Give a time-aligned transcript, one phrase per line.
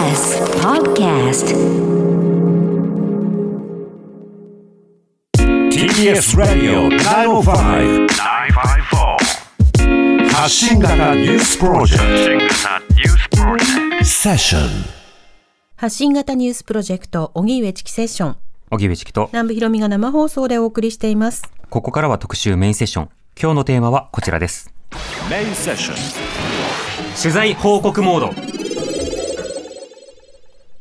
[0.00, 1.52] TBS Podcast
[5.68, 8.08] TBS ラディオ905-954
[10.32, 14.70] 発信型ニュースプロジェクトセッション
[15.76, 18.36] 発信型ニュースプロジェクト、荻上チキセッション。
[18.70, 21.42] 荻上チキと、南部ひろみが生放送でお送りしています。
[21.68, 23.10] ここからは特集メインセッション。
[23.38, 24.72] 今日のテーマはこちらです。
[25.28, 25.96] メインセッション
[27.20, 28.49] 取材報告モード。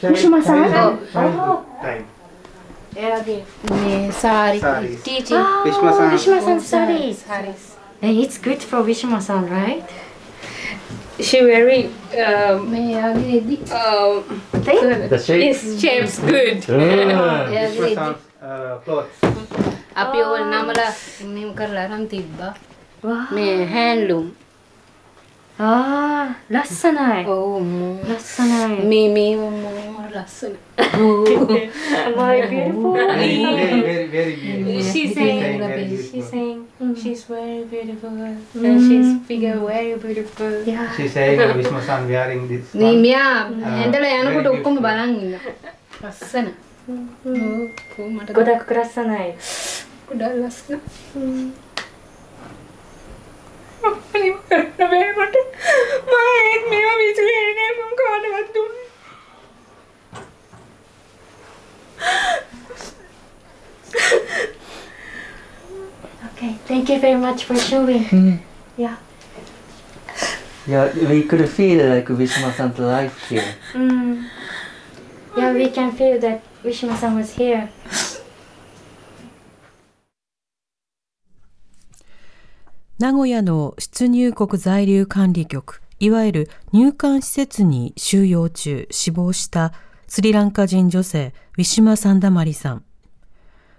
[0.00, 0.96] Masahan?
[0.96, 1.60] Oo.
[1.84, 2.04] Time.
[3.70, 4.58] Ne, sari.
[4.60, 4.96] Sari.
[8.02, 9.84] It's good for Vishmasan, right?
[11.20, 13.12] She very um, uh,
[15.10, 15.44] the shape.
[15.44, 16.64] Yes, shapes good.
[16.64, 19.12] Vishmasan uh, clothes.
[19.92, 20.40] Api oh.
[20.48, 20.88] namala
[21.28, 22.56] nim karlaram tibba.
[23.04, 23.28] Wow.
[23.36, 24.32] Me handloom.
[25.62, 28.00] 아 라사나이 Oh, more.
[28.08, 30.08] 라사나이 Me, me, more.
[30.14, 30.54] Russell.
[32.16, 34.72] my beautiful Very, very, very, very beautiful.
[34.72, 36.30] She's She's saying saying, very she's beautiful.
[36.32, 36.58] saying
[37.02, 40.52] she's very beautiful and she's figure very beautiful.
[40.72, 42.64] 야 She's saying, oh, Vishnu san wearing this.
[42.74, 43.22] నీ one." මියා
[43.82, 45.36] ඇඳලා යනකොට very ඔක්කොම බලන් ඉන්න.
[46.04, 46.46] ලස්සන.
[46.90, 49.26] ඔව්, මට ගොඩක් ගොඩක් රසනයි
[50.10, 50.80] ගොඩක් ලස්සන.
[54.15, 55.35] අනිව කරන්න බෑ මට.
[56.07, 58.83] මම ඒත් මේවා විසිරෙන්නේ නෑ මම කාටවත් දුන්නේ.
[66.27, 68.39] Okay, thank you very much for showing.
[68.77, 68.95] Yeah.
[70.67, 73.55] Yeah, we could feel like Vishma-san's life here.
[73.73, 74.25] Mm.
[75.37, 77.69] Yeah, we can feel that Vishima-san was here.
[83.00, 89.72] 名古屋の出入国在留管理局、いわゆる入管施設に収容中死亡した
[90.06, 92.76] スリランカ人女性、ウィシュマ・サンダマリさん。
[92.76, 92.82] ウ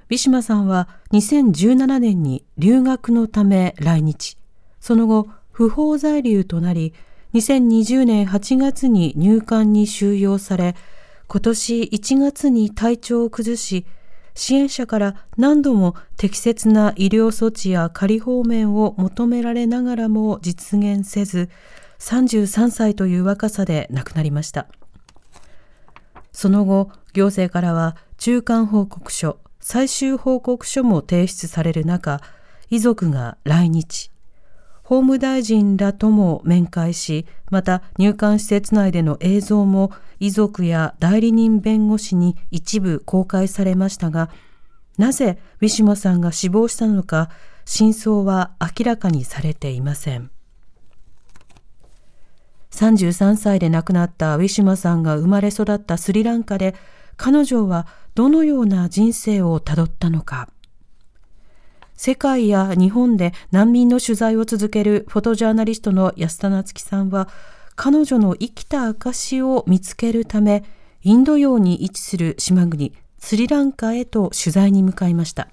[0.10, 4.40] ィシュマさんは2017年に留学のため来日。
[4.80, 6.96] その後、不法在留となり、
[7.36, 10.76] 2020年8月に入管に収容され、
[11.28, 13.86] 今年1月に体調を崩し、
[14.41, 21.52] 支援者から何度も適切な医療措置や仮放免を求められながらも実現せず、
[22.00, 24.66] 33歳という若さで亡くなりました。
[26.31, 32.19] その後、行政からは中間報告書、最終報告書も提出される中、
[32.72, 34.09] 遺族が来日、
[34.91, 44.30] 法務大臣らとも面会し、また入管施設内での映像も遺族や代理人弁護士に一部公開されましたが、
[44.97, 47.30] なぜウィシュマさんが死亡したのか、
[47.63, 50.30] 真相は明らかにされていません。
[52.72, 56.75] 33歳で亡くなったウィシュマさんが生まれ育ったスリランカで、
[57.16, 60.50] 彼女はどのような人生をたどったのか。
[62.03, 67.29] 世界や日本で難民の取材を続けるフォトジャーナリストの安田夏樹さんは、
[67.75, 70.63] 彼女の生きた証を見つけるため、
[71.03, 75.50] インド洋に位置する島国、スリランカへと取材に向かいました。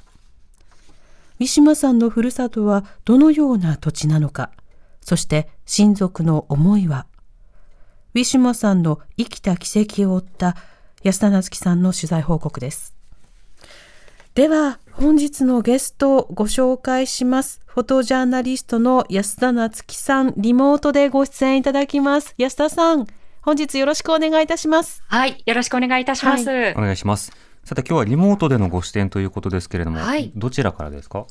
[1.38, 4.50] ウィシュマさんのふるさとはどのような土地なのか、
[5.03, 7.04] そして親族の思いは、
[8.15, 10.56] ウィシュマさんの生きた奇跡を追った
[11.03, 12.94] 安田夏樹さんの取材報告です。
[14.34, 17.60] では、本日のゲストをご紹介します。
[17.66, 22.34] フォトジャーナリストの安田夏樹さん、リモートでご出演いただきます。
[22.36, 23.06] 安田さん、
[23.42, 25.04] 本日よろしくお願いいたします。
[25.06, 26.42] はい、よろしくお願いいたします。
[26.77, 27.30] お願いします。
[27.62, 31.27] さて今日はリモートでのご出演ということですけれども、はいどちらからですか？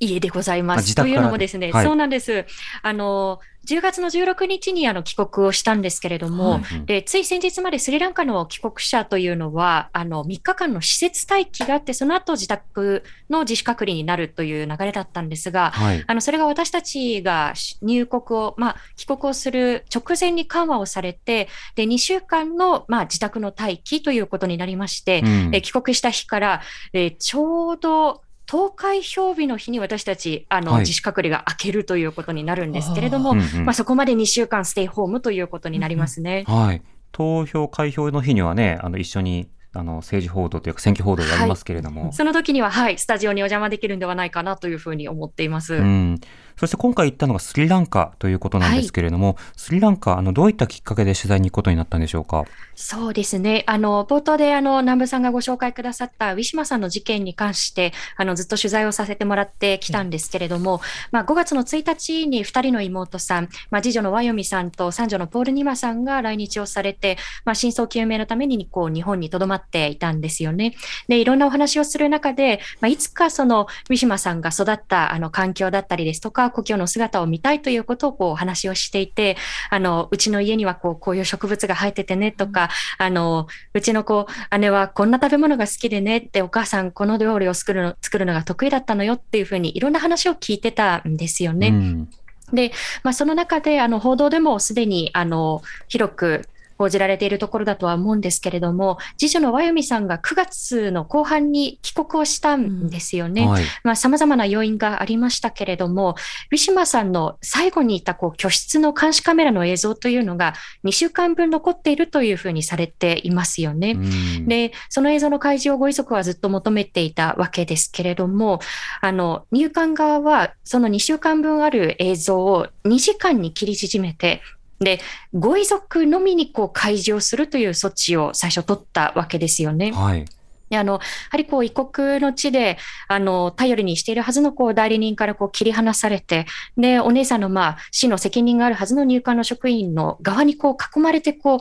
[0.00, 0.94] 家でございます。
[0.94, 2.46] というのもですね、はいそうなんです。
[2.82, 16.04] あの、10月の16日にあの帰国をしたんですけれども、うんでつい先日までスリランカの帰国者というのは、あの3日間の施設待機があって、その後自宅の自主隔離になるという流れだったんですが、はい。
[16.06, 26.62] あのそれが私たちが入国を、まあ、帰国をする直前に緩和をされて、で2週間の、まあ、自宅の待機ということになりまして、うんえー帰国した日から、
[26.94, 36.44] えーちょうど投開票日の日に私たちあの、はい自主隔離が明けるということになるんですけれども、うんうんまあ、そこまで2週間ステイホームということになりますね。
[36.48, 36.82] はい。
[37.12, 42.12] 投票、開票の日にはね、あの、一緒に、あの、政治報道というか選挙報道をやりますけれども。
[42.12, 45.74] その時には、はい、スタジオにお邪魔できるんではないかなというふうに思っています。
[45.74, 46.20] うん。
[46.60, 52.44] そして今回行ったのがスリランカということなんですけれども、スリランカ、あの、どういったきっかけで取材に行くことになったんでしょうか？
[52.74, 53.64] そうですね。
[53.66, 67.16] あの、冒頭であの、南部さんがご紹介くださったウィシュマさんの事件に関して、あの、ずっと取材をさせてもらってきたんですけれども、まあ、5月の1日に2人の妹さん、まあ、次女のワヨミさんと三女のポールニマさんが来日をされて、
[67.46, 70.74] まあ、真相究明のために、こう、日本に留まっていたんですよね。
[71.08, 79.36] で、いろんなお話をする中で、まあ、いつかその、ウィシュマさんが育った、あの、環境だったりですとか、故郷の姿を見たいということを、こう、お話をしていて、
[79.70, 84.26] あの、うちの家には、こう、こういう植物が生えててね、とか、あの、うちの子、
[84.58, 91.68] 姉はこんな食べ物が好きでねって、お母さんこの料理を作るの、作るのが得意だったのよっていうふうにいろんな話を聞いてたんですよね。
[91.68, 92.10] うん。
[92.52, 92.72] で、
[93.02, 96.48] まあ、その中で、あの、報道でもすでに、あの、広く
[96.80, 103.46] 報じられているところだとは思うんですけれども、次女のワヨミさんが9月の後半に帰国をしたんですよね。
[103.46, 103.64] はい。
[103.84, 106.16] まあ、様々な要因がありましたけれども、
[106.50, 110.54] ウィシュマさんの最後にいたこう居室の監視カメラの映像というのが
[110.84, 113.90] 2週間分残っているというふうにされていますよね。
[113.90, 118.60] うんで、その映像の開示をご遺族はずっと求めていたわけですけれども、
[119.02, 124.40] あの、入管側はその2週間分ある映像を2時間に切り縮めて、
[124.80, 125.00] で、
[125.34, 129.92] ご遺族のみにこう開示をするという措置を最初取ったわけですよね。
[129.92, 130.24] はい。
[130.70, 131.00] であの、や
[131.30, 132.78] はりこう異国の地で、
[133.08, 136.46] あの、頼りにしているはずのこう代理人からこう切り離されて、
[136.76, 141.58] で、お姉さんのまあ、市の責任があるはずの入管の職員の側にこう囲まれて、こう、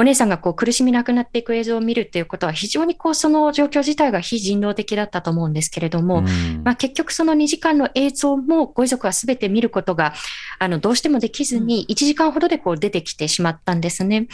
[0.00, 10.14] お姉さんがこう苦しみなくなっていく映像を見るっていうことは非常にこうその状況自体が非人道的だったと思うんですけれども、うんまあ、結局その2時間の映像もご遺族は全て見ることが
[10.58, 14.26] あのどうしてもできずに1時間ほどでこう出てきてしまったんですね。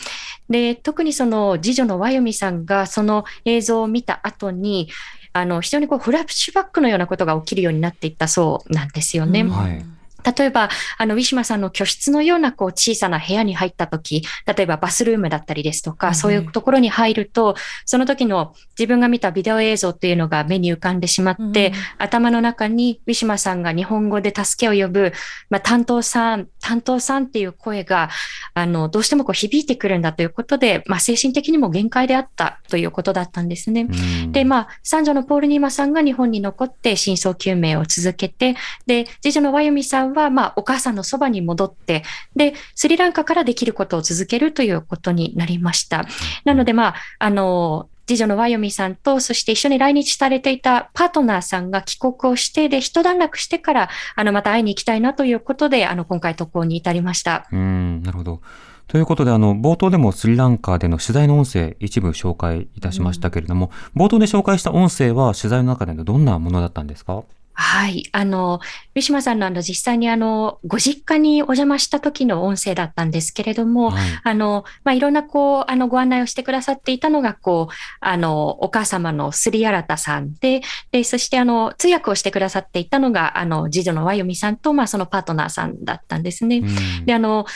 [0.48, 4.88] で特にその次女のワヨミさんがその映像を見た後に
[5.32, 9.42] あの非常にこうフラッシュバックのようなことが起きるようになっていったそうなんですよね。
[9.42, 9.95] はい。
[10.36, 10.68] 例えば、
[10.98, 25.12] あの、ウィシュマさんの居室のような、こう、小さな部屋に入ったとき、例えばバスルームだったりですとか、うんそういうところに入ると、その時の自分が見たビデオ映像っていうのが目に浮かんでしまって、頭の中にウィシュマさんが日本語で助けを呼ぶ、
[25.50, 28.10] まあ、担当さん、担当さんっていう声が、
[28.54, 33.82] あの、どうしてもこう響いてくるんだということで、まあ、精神的にも限界であったということだったんですね。
[33.82, 34.32] うん。
[34.32, 38.56] で、まあ、三女のポールニーマさんが日本に残って真相究明を続けて、
[38.86, 42.02] で、次女のワヨミさんは、まあ、お母さんのそばに戻って、
[42.34, 46.06] で、スリランカからできることを続けるということになりました。
[46.44, 57.48] なので、まあ、あの、次女のワヨミさんと、そして一緒に来日されていたパートナーさんが帰国をして、で、一段落してから、あの、また会いに行きたいなということで、あの、今回渡航に至りました。
[57.50, 58.40] うん、なるほど。
[58.86, 67.24] ということで、あの、冒頭でもスリランカでの取材の音声、一部紹介いたしましたけれども、冒頭で紹介した音声は取材の中でのどんなものだったんですか？
[67.58, 68.06] はい。
[68.12, 68.60] あの、
[68.94, 74.02] ウィシュマさんのあの、実際にあの、ご実家にお邪魔した時の音声だったんですけれども、はい。
[74.24, 80.60] あの、まあ、いろんなこう、あの、ご案内をしてくださっていたのが、こう、あの、お母様のスリアラタさんで、
[80.92, 86.58] で、そしてあの、通訳をしてくださっていたのが、あの、次女のワヨミさんと、まあ、そのパートナーさんだったんですね。
[86.58, 87.46] うんで、あの、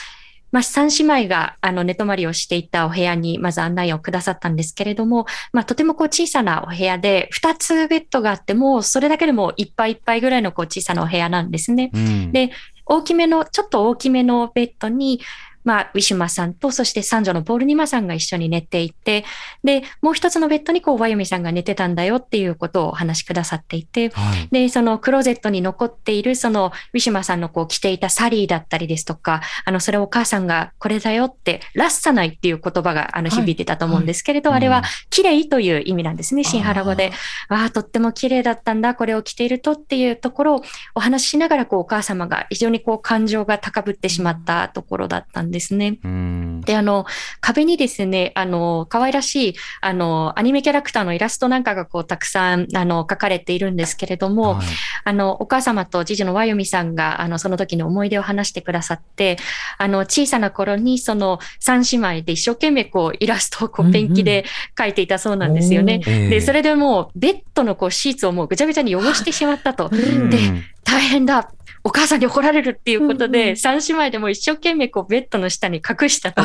[0.53, 11.91] まあ、三姉妹が、あの、寝泊まりをしていたお部屋に、まず案内をくださったんですけれども、まあ、とてもこう小さなお部屋で、二つベッドがあって、もうそれだけでもいっぱいいっぱいぐらいのこう小さなお部屋なんですね。
[11.95, 12.51] うんで
[12.91, 15.21] 大きめの、ちょっと大きめのベッドに、
[15.65, 19.25] まあ、ウィシュマさんと、そして三女のポールニマさんが一緒に寝ていて、
[19.65, 24.49] で、もう一つのベッドにこう、ワヨミさんが寝てたんだよっていうことをお話しくださっていて、はい。
[24.51, 33.41] で、そのクローゼットに残っている、その、ウィシュマさんのこう着ていたサリーだったりですとか、あの、それをお母さんがこれだよって、ラッサナイっていう言葉が、あの、はい。
[33.41, 37.13] 響いてたと思うんですけれど、はいあれはうん、綺麗という意味なんですね、シンハラ語で。
[37.49, 40.63] わあ、とっても綺麗だったんだ、これを着ているとっていうところを
[40.95, 45.99] お話ししながら、こう、お母様が非常にこう、感情が高ぶってしまったところだったんですね。
[46.05, 46.61] うん。
[46.63, 47.07] で、あの、
[47.41, 54.67] 壁にですね、あの、可愛らしい、あの、アニメキャラクターのイラストなんかがこう、たくさん、あの、描かれているんですけれども、はい
[55.05, 59.39] あの、お母様と次女のワヨミさんが、あの、その時の思い出を話してくださって、
[59.79, 64.45] あの、小さな頃に、その、三姉妹で一生懸命、こう、イラストをこう、うんうんペンキで
[64.77, 66.01] 描いていたそうなんですよね。
[66.07, 69.91] ええで、それでもう、ベッドのこう、シーツをもうぐちゃぐちゃに汚してしまったと。
[69.93, 70.39] うんで、
[70.85, 71.51] 大変だ。
[71.83, 76.43] お母さんに怒られるっていうことで、三姉妹でも一生懸命こうベッドの下に隠したと。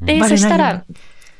[0.00, 0.84] で、そしたら、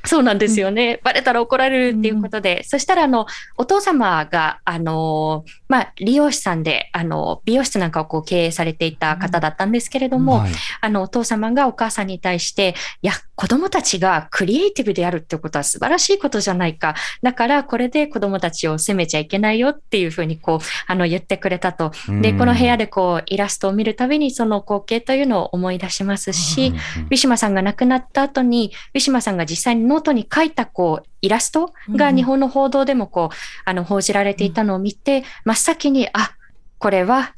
[0.05, 1.01] そうなんですよね。
[1.05, 16.95] バレたら怒られるっていうことで、そしたら、あの、お父様が、あの、まあ、理容師さんで、あの、美容室なんかをこう経営されていた方だったんですけれども、はいあの、お父様がお母さんに対して、いや、子供たちがクリエイティブであるってことは素晴らしいことじゃないか。
[17.23, 21.93] だから、これで子供たちを責めちゃいけないよっていうふうに、こう、あの、言ってくれたと。
[22.21, 26.73] で、うんこの部屋でこう、イラストを見るたびに、その光景というのを思い出しますし、
[27.11, 36.33] ウィシュマさんが亡くなった後に、ウィシュマさんが実際にノートに書いたこうイラストが日本の報道でもこう、あの報じられていたのを見て、真っ先に、あ、
[36.79, 37.35] これは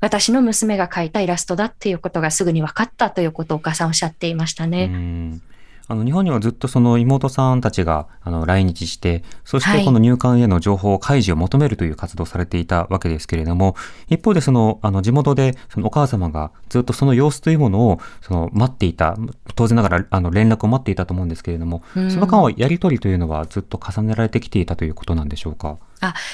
[0.00, 5.38] 私の娘が描いたイラストだっていうことがすぐに分かったということをお母さんおっしゃっていましたうね。
[5.90, 13.76] んあの日本にはずっとその妹さんたちがあの来日して、そしはいてこの入管への情報開示を求めるという活動をされていたわけですけれども、
[14.08, 19.16] 一方でそのあの地元でそのお母様がずっとその様子というものをその待っていた、
[19.54, 25.78] 当然ながらあの連絡を待っていたと思うんですけれども、うんその間はやり取りというのはずっと重ねられてきていたということなんでしょうか？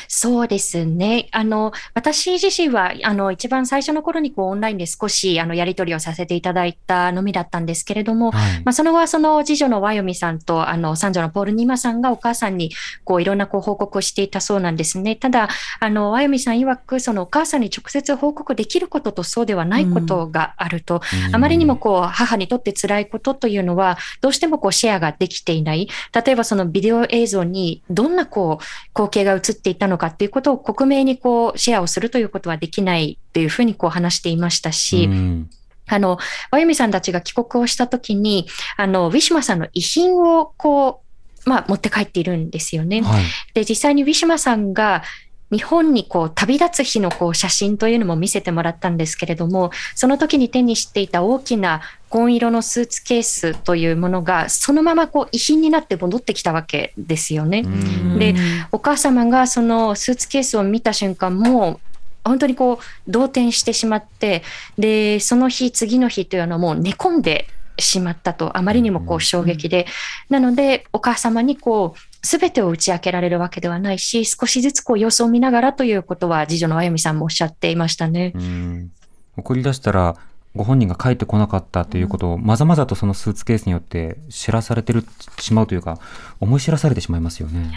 [0.09, 1.29] そうですね。
[1.33, 12.71] あの、私自身は、あの、一番最初の頃にこうオンラインで少し、あの、やり取りをさせていただいたのみだったんですけれども、はいまあ、その後はその次女のワヨミさんと、あの、三女のポールニマさんがお母さんに、
[13.05, 15.17] こう、いろんなこう報告をしていたそうなんですね。
[15.17, 15.49] ただ、
[15.81, 21.01] あの、ワヨミさん曰く、そのお母さんに直接報告できることとそうではないことがあると、
[21.33, 25.89] あまりにもこう、母にとって辛いことというのは、どうしてもこう、シェアができていない。
[26.13, 35.51] 例えばそのビデオ映像に、どんなこう、光景が映っていたのかっていうことを克明にこう、シェアをするということはできないっていうふうにこう話していましたし、うん
[35.89, 36.19] あの、
[36.51, 41.03] ワユミさんたちが帰国をしたときに、あの、ウィシュマさんの遺品をこ
[41.45, 43.03] う、まあ、持って帰っているんですよね。
[43.03, 43.25] はい。
[43.55, 45.05] で、実際にウィシュマさんが
[45.53, 57.63] 日本にこう旅立つ日のこう写真というのも見せてもらったんですけれども、その時に手にしていた大きな紺色のスーツケースというものが、そのままこう遺品になって戻ってきたわけですよね。
[57.65, 58.19] うん。
[58.19, 58.35] で、
[58.73, 61.81] お母様がそのスーツケースを見た瞬間もう
[62.25, 64.43] 本当にこう動転してしまって
[64.77, 67.47] でその日次の日というのはもう寝込んで
[67.79, 69.87] しまったとあまりにもこう衝撃で、
[70.29, 78.33] なのでお母様にこう全てを打ち明けられるわけではないし少しずつこう様子を見ながらということは次女のあゆみさんもおっしゃっていましたね。
[78.35, 78.91] うん
[79.37, 80.17] 送り出したら
[80.55, 85.05] ご本人が帰ってこなかったということを、まざまざとそのスーツケースによって知らされてる
[85.39, 85.99] しまうというか
[86.41, 87.71] 思い知らされてしまいますよね。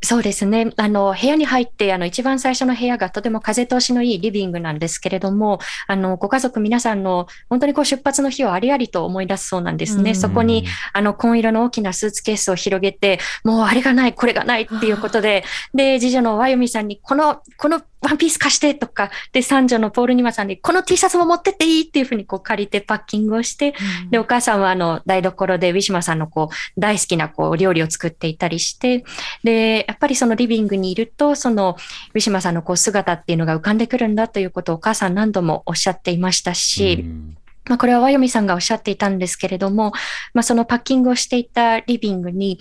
[0.00, 0.70] そうですね。
[0.76, 10.10] あの、部屋に入って、あの、一番最初の部屋がとても風通しのいいリビングなんですけれども、あの、ご家族皆さんの、本当にこう出発の日をありありと思い出すそうなんですね。
[10.10, 23.74] うんそこに、あの、紺色の大きなスーツケースを広げて、もうあれがない、これがないっていうことで、で、次女のワユミさんに、この、このワンピース貸してとか、で、三女のポールニマさんに、この T シャツも持ってっていいっていうふうにこう借りてパッキングをして、
[24.10, 29.04] で、お母さんはあの、台所でウィシュマさんのこう、大好きなこう、料理を作っていたりして、
[29.42, 31.76] で、やっぱりそのリビングにいると、その、
[32.14, 37.37] ウィシュマさんのこう、姿っていうのが浮かんでくるんだということをお母さん何度もおっしゃっていましたし、うん
[37.68, 39.92] まあ、これはワヨミさんがおっしゃっていたんですけれども、
[40.34, 42.58] まあ、そのパッキングをしていたリビングに、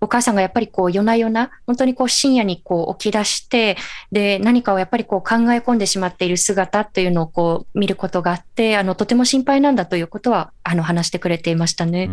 [0.00, 3.76] お母さんがやっぱりこう夜な夜な、本当にこう深夜にこう起き出して、
[4.12, 12.08] で、何かをやっぱりこう考え込んでしまっている姿というのをこう見ることがあって、あの、とても心配なんだということは、あの、話してくれていましたね。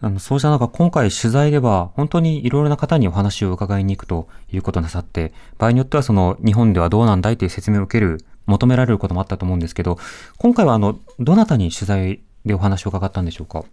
[0.00, 9.98] あのそうした中、今回取材では本当にいろいろな方にお話を伺いに行くということなさって、場合によってはその日本ではどうなんだいという説明を受ける、求められることもあったと思うんですけど、
[10.38, 13.64] 今回はあの、どなたに取材でお話を伺ったんでしょうか？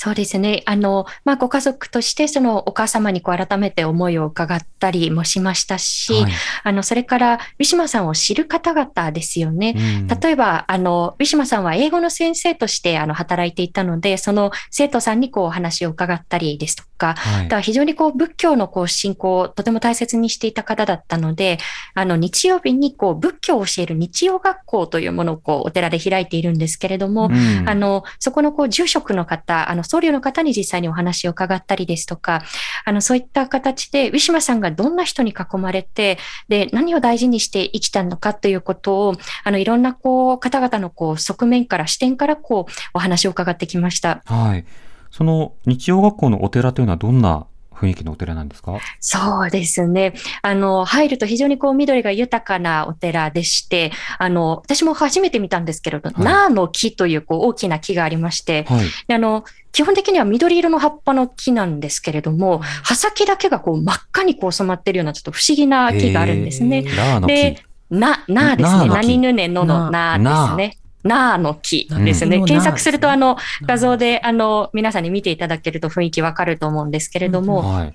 [0.00, 0.62] そうですね。
[0.64, 9.74] あの、まあ、ご家族として、そのお母様にこう改めて思いを伺ったりもしましたし、はいあの、それから、ウィシュマさんを知る方々ですよね。
[9.76, 21.58] うん例えば、あの、ウィシュマさんは英語の先生として、あの、働いていたので、その生徒さんにこう、お話を伺ったりですとか、はいだから非常にこう、仏教のこう、信仰をとても大切にしていた方だったので、
[21.94, 32.42] あの、日曜日にこう、仏教を教える日曜学校というものをこう、お寺で開いているんですけれども、うんあの、そこのこう住職の方、あの、僧侶の方に実際にお話を伺ったりですとか、
[32.84, 36.18] あの、そういった形で、ウィシュマさんがどんな人に囲まれて、
[36.48, 44.22] で、何を大事にして生きたのかということを、あの、いろんなこう、方々のこう、側面から、視点からこう、お話を伺ってきました。
[44.26, 44.64] はい。
[45.10, 48.78] その日曜学校のお寺というのはどんな雰囲気のお寺なんですか？
[49.00, 50.12] そうですね。
[50.42, 58.86] あの、入ると非常にこう緑が豊かなお寺でして、あの、私も初めて見たんですけれど、はいナーの木というこう大きな木がありまして、はい。
[59.06, 66.82] であの、基本的には緑色の葉っぱの木なんですけれども、葉先だけがこう真っ赤にこう染まってるようなちょっと不思議な木があるんですね。
[67.26, 68.88] で、な、なですね。
[68.88, 70.78] 何ぬねののなですね。
[71.04, 72.38] ナーの木ですね。
[72.38, 77.94] うん検索するとあの画像であの皆さんに見ていただけると雰囲気わかると思うんですけれども、はい。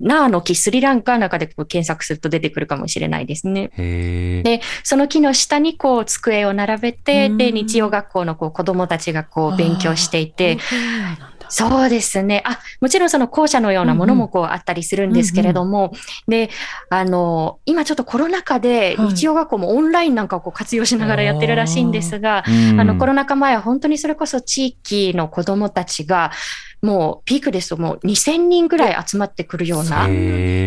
[0.00, 3.70] ナーの木スリランカの中でこう検索すると出てくるかもしれないですね。
[4.42, 7.38] で、その木の下にこう机を並べて、うん。
[7.38, 10.58] で、日曜学校のこう子供たちがこう勉強していて、
[11.54, 12.42] そうですね。
[12.44, 15.92] あ、もちろんその校舎のようなものもこうあったりするんですけれども、
[16.26, 16.50] で、
[16.90, 26.32] あの、今ちょっとコロナ禍ではい日曜学校もオンラインなんかをこう活用しながらやってるらしいんですが、うんあの、コロナ禍前は本当にそれこそ地域の子供たちが、
[26.82, 30.08] もうピークですともう2000人ぐらい集まってくるような。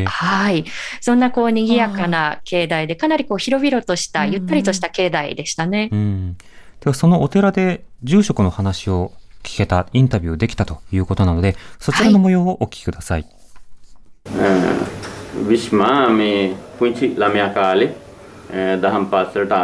[0.10, 0.64] はい。
[1.02, 5.90] そんなこう賑やかな境内で、かなりこう広々とした、うんゆったりとした境内でしたね。
[5.92, 6.38] うん。
[6.80, 9.12] ではそのお寺で住職の話を
[9.48, 13.22] 聞けた、インタビューできたということなので、そちらの模様をお聞きください。
[13.22, 13.32] はい、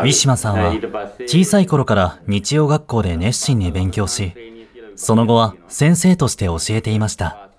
[0.03, 0.71] ウィシュマさんは
[1.27, 4.33] 小さい頃から日曜学校で熱心に勉強し、
[4.95, 7.49] その後は先生として教えていました。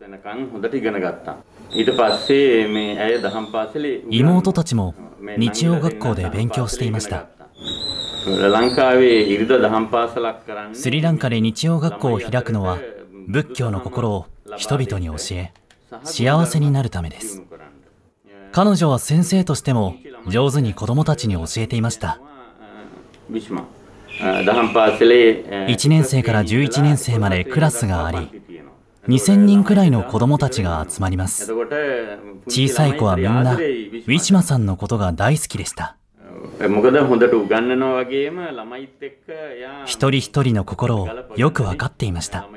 [4.10, 4.94] 妹たちも
[5.36, 7.26] 日曜学校で勉強していました。
[10.72, 12.78] スリランカで日曜学校を開くのは
[13.28, 14.26] 仏教の心を
[14.56, 15.52] 人々に教え
[16.04, 17.42] 幸せになるためです。
[18.52, 22.18] 彼女は先生としても上手に子供たちに教えていました。
[25.66, 28.42] 1年生から11年生までクラスがあり
[29.08, 31.52] 2000人くらいの子供たちが集まります。
[32.46, 35.98] 小さい子はみんなウィシュマさんのことが大好きでした。
[39.86, 42.48] 一人一人の心をよく分かっていました。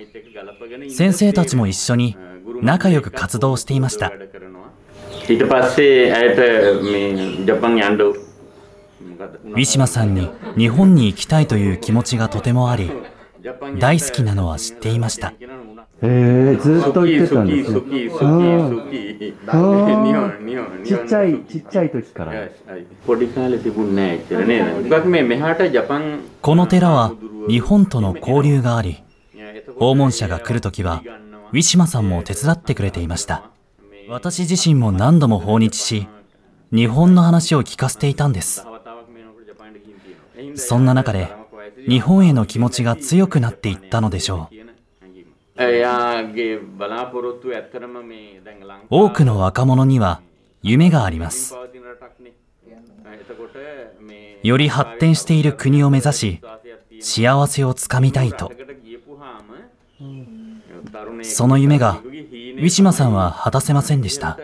[0.90, 2.18] 先生たちも一緒に
[2.62, 4.10] 仲良く活動していました。
[4.10, 12.92] ウィシュマさんに日本に行きたいという気持ちがとてもあり
[13.80, 15.34] 大好きなのは知っていました。
[16.02, 17.80] えー、ずっと言ってたんですね。
[20.86, 22.50] ちっちゃい、ちっちゃい時から。
[26.42, 27.14] この寺は
[27.48, 29.04] 日本との交流があり、
[29.80, 31.02] 訪問者が来るときは、
[31.52, 33.50] ウィシュマさんも手伝ってくれていました。
[34.10, 36.08] 私自身も何度も訪日し、
[36.72, 38.66] 日本の話を聞かせていたんです。
[40.56, 41.34] そんな中で、
[41.88, 44.56] 日本への気持ちが強くなっていったのでしょう。
[48.90, 50.22] 多くの若者には
[50.62, 51.56] 夢があります。
[54.44, 56.42] より発展している国を目指し
[57.00, 58.52] 幸せをつかみたいと。
[61.24, 64.38] その夢がウィシュマさんは果たせませんでした。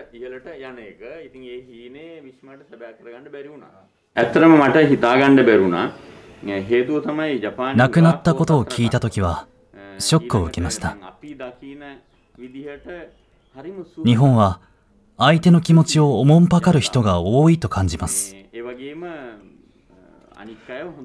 [6.46, 9.48] 亡くなったことを聞いた時は
[9.98, 10.98] ショックを受けました。
[14.06, 14.60] 日本は
[15.18, 18.36] 相手の気持ちをおもんぱかる人が多いと感じます。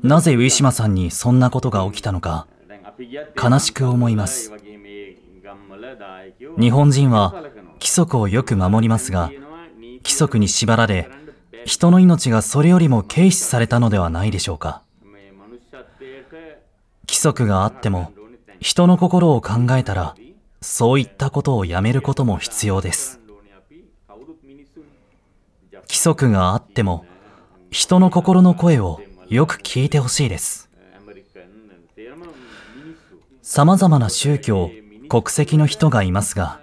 [0.03, 2.49] なぜウィシュマさんにそんなことが起きたのか
[3.41, 4.53] 悲しく思います。
[6.59, 7.33] 日本人は
[7.75, 9.31] 規則をよく守りますが
[9.79, 11.09] 規則に縛られ
[11.65, 14.83] 人の命がそれよりも軽視されたのではないでしょうか。
[17.09, 18.13] 規則があっても、
[18.61, 20.15] 人の心を考えたら、
[20.61, 23.19] そういったことをやめることも必要です。
[25.89, 27.07] 規則があっても、
[27.71, 30.69] 人の心の声をよく聞いてほしいです。
[33.43, 34.71] 様々な宗教、
[35.09, 36.61] 国籍の人がいますが、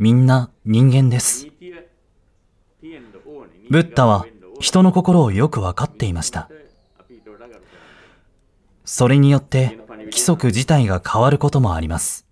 [0.00, 1.46] みんな人間です。
[3.70, 4.26] ブッダは
[4.58, 6.50] 人の心をよくわかっていました。
[8.84, 12.26] それによって規則自体が変わることもあります。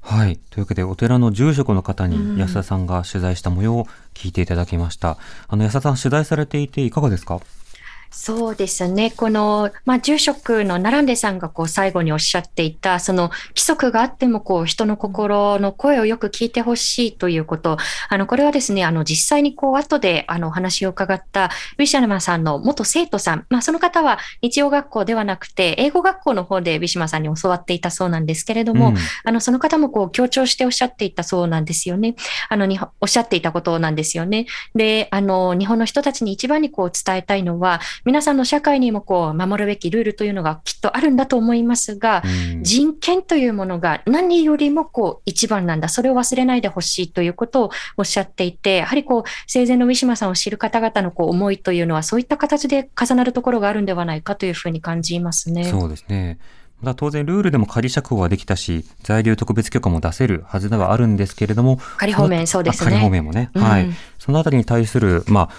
[0.00, 0.38] はい。
[0.50, 5.18] というわけで、お寺の住職の方に安田さんが取材した模様を聞いていただきました。
[5.48, 7.40] あの、安田さん取材されていていかがですか？
[8.10, 9.10] そうですね。
[9.10, 17.76] この、まあ、住職のナランデさんがこう最後におっしゃっていた、その規則があってもこう人の心の声をよく聞いてほしいということ。
[18.08, 23.46] あの、これはですね、あの、実際にこう後であのお話を伺ったウィシャルマさんの元生徒さん。
[23.50, 32.14] まあ、その方は日曜学校ではなくて、英語学校の方でウィシュマさんに教わっていたそうなんですけれども、うんあの、その方もこう強調しておっしゃっていたそうなんですよね。
[32.48, 34.46] あの、におっしゃっていたことなんですよね。
[34.74, 42.22] で、あの、日本の人たちに一番にこう伝えたいのは、皆さんの社会にもこう守るべきルールというのがきっとあるんだと思いますが、
[42.62, 55.64] 人権というものが何よりもこう一番なんだ、それを忘れないでほしいということをおっしゃっていて、やはりこう生前のウィシュマさんを知る方々のこう思いというのは、そういった形で重なるところがあるんではないかというふうに感じますね。
[55.64, 56.38] そうですね。
[56.80, 62.90] また当然ルールでも仮釈放はできたし、在留特別許可も出せるはずではあるんですけれども、仮放免そうですね。
[62.90, 63.50] 仮放免もね。
[63.54, 63.88] うんはい。
[64.18, 65.50] そのあたりに対する、まあ、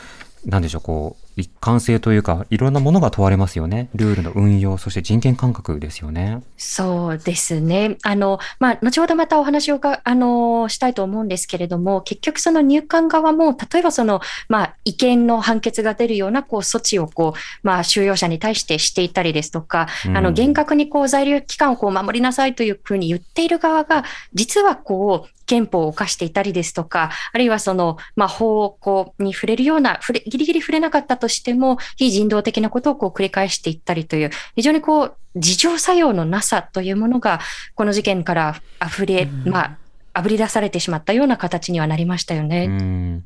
[0.45, 3.89] なんでしょう、こう、一貫性というか、いろんなものが問われますよね。
[3.95, 6.41] ルールの運用、そして人権感覚ですよね。
[6.57, 7.97] そうですね。
[8.03, 37.39] あの、まあ、後ほどまたお話をか、あの、したいと思うんですけれども、結局その入管側も、例えばその、まあ、違憲の判決が出るような、こう、措置をこう、まあ、収容者に対してしていたりですとか、うんあの、厳格にこう、在留期間をこう、守りなさいというふうに言っている側が、実はこう、憲法を犯していたりですとか、あるいはその、まあ、法こうに触れるような、触れ、ギリギリ触れなかったとしても、非人道的なことをこう繰り返していったりという、非常にこう、自浄作用のなさというものが、
[37.75, 39.77] この事件から溢れ、まあ、
[40.13, 42.65] あぶり出されてしまったような形にはなりましたよね。
[42.65, 43.25] うん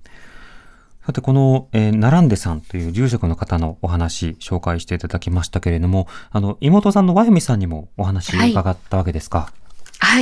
[1.05, 9.39] さて、この、えー、ナランデさんという住職の方のお話、紹介していただきましたけれども、あの、妹さんのワユミさんにもお話伺ったわけですか？
[9.39, 9.62] はい、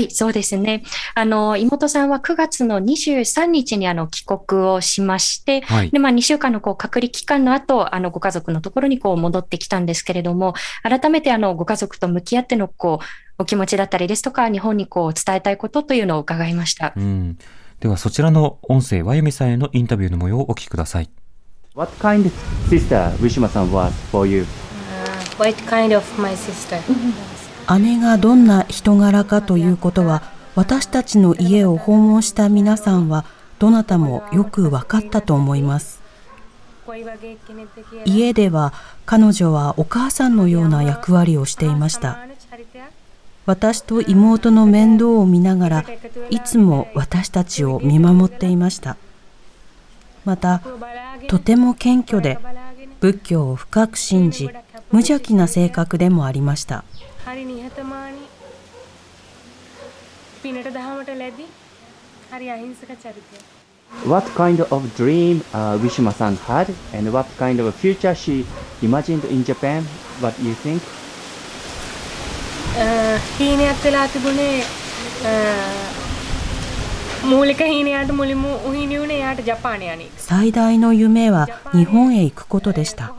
[0.10, 0.84] そうですね。
[1.16, 13.06] あの、妹さんは9月の23日にあの帰国をしまして、はいで、まあ2週間のこう隔離期間の後、あのご家族のところにこう戻ってきたんですけれども、改めてあのご家族と向き合ってのこう、
[13.42, 16.94] お気持ちだったりですとか、日本にこう伝えたいことというのを伺いました。
[16.96, 17.38] うん。
[17.80, 21.10] では、そちらの音声、ワユミさんへのインタビューの模様をお聞きください。
[21.74, 22.32] What kind of
[22.70, 24.46] sister Wishima-san was for you?
[25.38, 26.80] What kind of my sister?
[27.80, 30.22] 姉がどんな人柄かということは
[30.56, 33.26] 私たちの家を訪問した皆さんは
[33.60, 36.02] どなたもよく分かったと思います。
[38.06, 38.74] 家では
[39.06, 42.20] 彼女はお母さんのような役割をしていました。
[43.46, 45.86] 私と妹の面倒を見ながら
[46.30, 48.98] いつも私たちを見守っていました。
[50.26, 50.62] また
[51.28, 52.38] とても謙虚で
[53.00, 54.50] 仏教を深く信じ
[54.92, 56.84] 無邪気な性格でもありました。
[57.27, 58.27] හරි නිහතමානී
[60.43, 61.47] පිනට දහමට ලැබි
[62.33, 63.39] හරි අහිංසක චරිතය.
[64.13, 68.37] What kind of dream uh, Wishima-san had and what kind of a future she
[68.83, 69.83] imagined in Japan?
[70.21, 70.83] What you think?
[73.39, 74.49] හීනයක් වෙලා තිබුණේ
[77.31, 80.11] මූලික හීනයට මුලින්ම උහිනි වුණේ එයාට ජපානය යන එක.
[80.19, 83.15] 最大の夢は日本へ行くことでした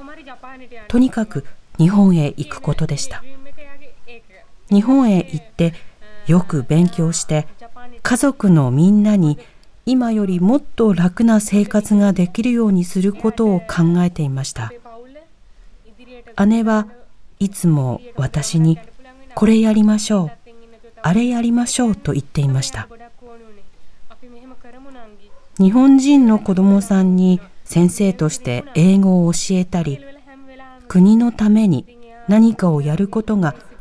[0.87, 1.45] とにかく
[1.77, 3.23] 日本へ行くことでした
[4.72, 5.74] 日本へ行って
[6.26, 7.46] よく勉強して
[8.02, 9.38] 家族のみんなに
[9.84, 14.72] 今よりもっと楽な生活ができるようにすることを考えていました。
[16.46, 16.86] 姉は
[17.38, 18.78] いつも私に
[19.34, 20.50] これやりましょう
[21.02, 22.88] あれやりましょうと言っていました。
[25.58, 30.00] 日本人の子供さんに先生として英語を教えたり
[30.88, 33.54] 国のために何かをやることが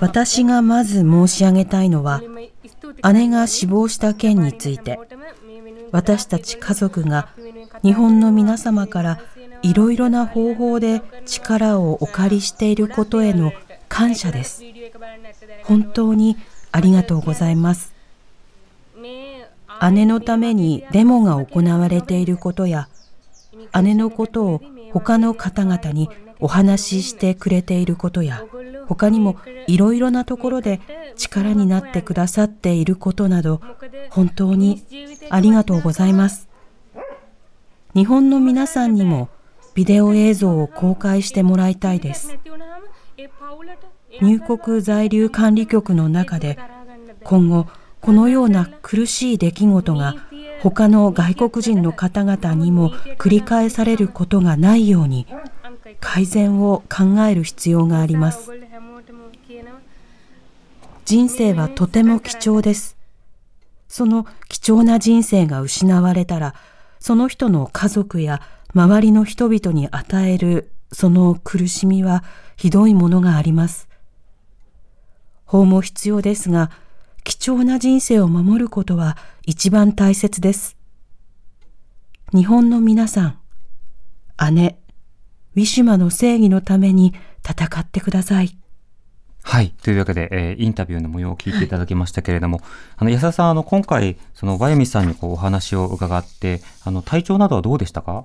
[0.00, 2.22] 私がまず申し上げたいのは
[3.12, 4.98] 姉が死亡した件について。
[5.92, 7.28] 私たち家族が
[7.82, 9.20] 日本の皆様から
[9.62, 13.52] いろいろな方法で力をお借りしていることへの
[13.88, 14.62] 感謝です。
[15.64, 16.36] 本当に
[16.72, 17.92] ありがとうございます。
[19.92, 22.88] 姉のためにデモが行われていることや
[23.82, 24.60] 姉のことを
[24.92, 28.44] 他の方々にお話ししてくれていることや
[28.86, 30.80] 他にもいろいろなところで
[31.16, 33.60] 力になってくださっていることなど
[34.10, 34.82] 本当に
[35.30, 36.48] ありがとうございます。
[37.94, 39.28] 日本の皆さんにも
[39.74, 42.36] ビデオ映像を公開してもらいたいです。
[44.20, 46.58] 入国在留管理局の中で
[47.22, 47.66] 今後
[48.00, 50.16] このような苦しい出来事が
[50.62, 55.26] 他の外国人の方々にも繰り返されることがないように
[56.00, 58.50] 改善を考える必要があります
[61.04, 62.96] 人生はとても貴重です
[63.88, 66.54] その貴重な人生が失われたら
[67.00, 68.40] その人の家族や
[68.74, 72.24] 周りの人々に与えるその苦しみは
[72.56, 73.88] ひどいものがあります。
[75.44, 76.70] 法も必要ですが、
[77.24, 80.76] 貴重な人生を守ることは一番大切です。
[82.32, 83.38] 日本の皆さん、
[84.52, 84.78] 姉、
[85.60, 87.12] ウィシュマの正義のために
[87.46, 88.56] 戦ってください。
[89.42, 89.74] はい。
[89.82, 92.62] というわけで、えーインタビューの模様を聞いていただきましたけれども、
[92.96, 98.24] あの、安田さん、あの、今回、その、ワヤミさんにこう、お話を伺って、あの、体調などはどうでしたか？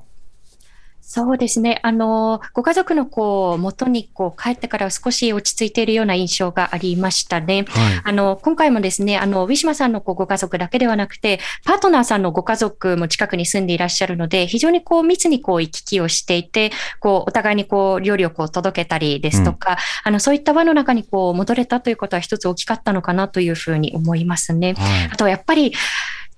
[1.08, 1.80] そうですね。
[1.84, 7.66] あの、ご家族のこう、元にこう、帰ってから少し落ち着いているような印象がありましたね。
[7.68, 24.74] はいあの、今回もですね、あの、ウィシュマさんのご家族だけではなくて、パートナーさんのご家族も近くに住んでいらっしゃるので、非常にこう、密にこう、行き来をしていて、こう、お互いにこう、料理をこう、届けたりですとか、あの、そういった輪の中にこう、戻れたということは一つ大きかったのかなというふうに思いますね。
[24.74, 25.72] はいあと、やっぱり、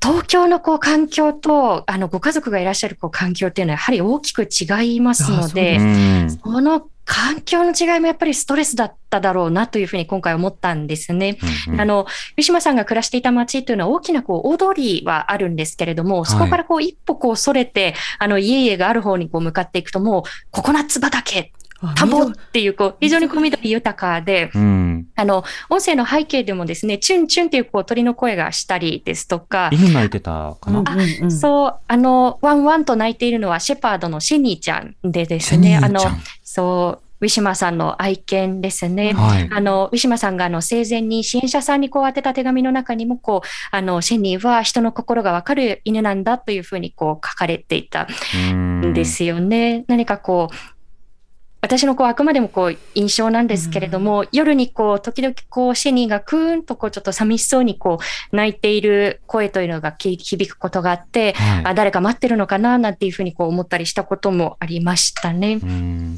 [0.01, 6.37] 東京のこう環境と、あの、ご家族がいらっしゃるこう環境っていうのはやはり大きく違いますので、うん。
[6.41, 11.37] この環境の違いもやっぱりストレスだっただろうなというふうに今回思ったんですね。
[11.69, 21.53] うんあの、ウィシュマさんが暮らしていた街というのは大きなこう大通りはあるんですけれども、そこからこう一歩こうそれて、あの家々がある方にこう向かっていくともうココナッツ畑、
[21.95, 25.07] 田んぼっていうこう非常にこう緑豊かで、うん。
[25.15, 36.01] あの、音声の背景でもですね、チュンチュンっていうこう鳥の声がしたりですとか、犬鳴いてたかな、あそう、あの、ワンワンと鳴いているのはシェパードのシェニーちゃんでですね、あの
[36.43, 39.13] そう、ウィシュマさんの愛犬ですね。
[39.13, 39.49] はい。
[39.51, 48.07] あの、ウィシュマさんがあの生前に支援者さんにこう宛てた手紙の中にも、こう、あの、シェニーは人の心がわかる犬なんだというふうにこう書かれていた
[48.43, 48.93] ん。
[48.93, 49.83] ですよね。
[49.87, 50.55] 何かこう、
[51.61, 57.99] 私のこうあくまでもこう印象なんですけれども、夜にこう時々こうシェニーがクーンとこうちょっと寂しそうにこ
[58.31, 61.65] う泣いている声というのがき響くことがあって、はい。
[61.65, 65.33] あ誰か待ってるのかななんていうふうにこう思ったりしたこともありました。
[65.33, 65.59] ね。
[65.61, 66.17] うん。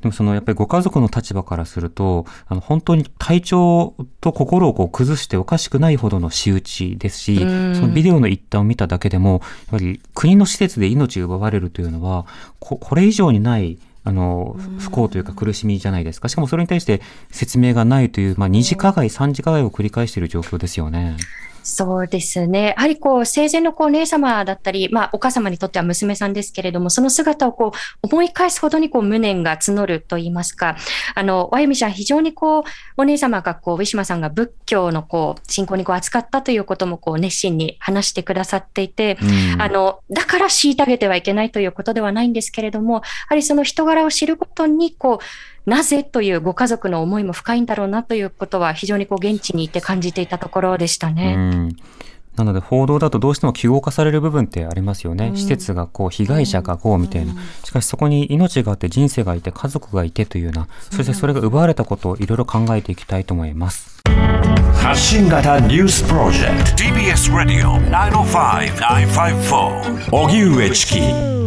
[0.00, 7.74] でもそのやっぱりご家族の立場からすると、あの本当に体調と心をこう崩しておかしくないほどの仕打ちですし、うん。
[7.74, 12.26] そのビデオの一端を見ただけでも、やはり国の施設で命を奪われるというのは、
[12.60, 16.28] ここれ以上にない、あの、不幸というか苦しみじゃないですか。
[16.28, 21.16] しかもそれに対して説明がないという、まあ二次加害、三次加害を繰り返している状況ですよね。
[21.66, 22.74] そうですね。
[22.76, 30.76] やはりこう、生前のこう、姉様だったり、まあ、お母様にとっては娘さんですけれども、その姿をこう、思い返すほどにこう、無念が募ると言いますか、
[31.16, 32.62] あの、ワユミちゃん、非常にこう、
[32.96, 45.24] お姉様がこう、ウィシュマさんが仏教のこう、信仰にこう、扱ったということもこう、熱心に話してくださっていて、うんあの、だから虐げてはいけないということではないんですけれども、やはりその人柄を知ることに、こう、
[45.66, 51.34] なぜというご家族の思いも深いんだろうなということは、非常にこう、現地にいて感じていたところでしたね。
[51.36, 51.76] うん
[52.36, 55.28] なので報道だとどうしても記号化される部分ってありますよね。
[55.28, 57.32] うん施設がこう、被害者がこうみたいな。
[57.64, 63.96] しかしそこに命があって人生がいて家族がいてというような、そしてそれが奪われたことをいろいろ考えていきたいと思います。
[64.86, 71.00] 発信型ニュースプロジェクト TBS ラディオ905-954おぎゅうえちき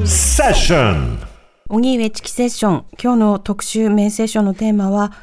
[0.05, 1.29] セッション
[1.69, 2.86] 荻上チキセッション。
[3.01, 5.13] 今日の特集メインセッションのテーマは、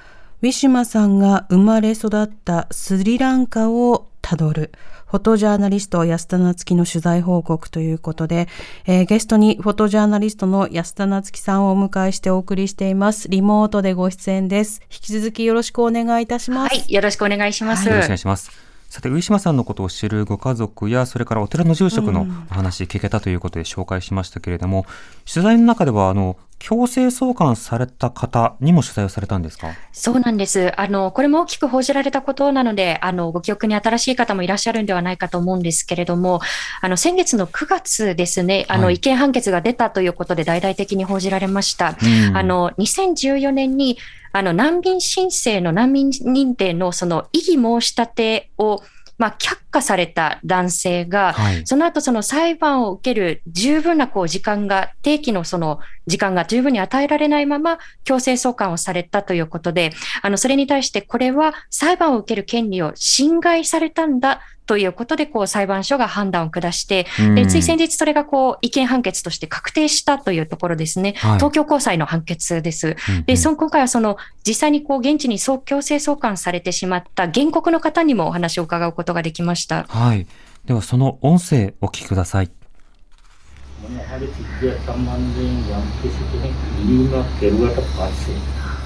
[0.42, 4.70] ウィシュマさんが生まれ育ったスリランカをたどる。
[5.06, 8.46] フォトジャーナリスト安田夏樹の取材報告ということで、
[8.86, 13.28] えーゲストにフォトジャーナリストの安田夏樹さんをお迎えしてお送りしています。
[13.28, 14.82] リモートでご出演です。
[14.84, 16.76] 引き続きよろしくお願いいたします。
[16.76, 17.88] はい、よろしくお願いします。
[17.88, 18.65] よろしくお願いします。
[18.88, 24.86] さて、上島さんのことを知るご家族や、それからお寺の住職のお話聞けたということで紹介しましたけれども、
[25.30, 29.74] 取材の中では、あの、強制送還された方にも取材をされたんですか？
[29.92, 30.72] そうなんです。
[30.80, 36.40] あの、これも大きく報じられたことなので、あの、ご記憶に新しい方もいらっしゃるんではないかと思うんですけれども、
[36.80, 41.98] あの、先月の9月ですね、あの、はい違憲判決が出たということで大々的に報じられました。
[42.02, 43.98] うんあの、2014年に、
[44.36, 48.82] あの、難民申請の難民認定のその異議申し立てを、
[49.16, 51.66] まあ、却下された男性が、はい。
[51.66, 67.48] その後その裁判を受ける十分なこう時間が、定期のその時間が十分に与えられないまま強制送還をされたということで、あの、それに対してこれは裁判を受ける権利を侵害されたんだということで、こう裁判所が判断を下して、でうん。
[67.48, 71.14] つい先日それがこう違憲判決として確定したというところですね。
[71.18, 71.38] はい。
[71.38, 72.96] 東京高裁の判決です。
[73.08, 73.24] うんうん。
[73.24, 79.84] で、その今回はその実際にこう現地に送強制送還されてしまった原告の方にもお話を伺うことができましした。
[79.88, 80.26] はい。
[80.64, 82.50] ではその音声お聞きください。